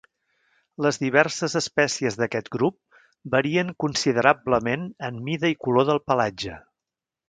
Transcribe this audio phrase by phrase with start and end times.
[0.85, 2.79] Les diverses espècies d'aquest grup
[3.37, 6.61] varien considerablement en mida i color del pelatge.